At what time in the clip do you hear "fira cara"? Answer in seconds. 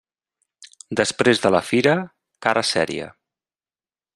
1.67-2.65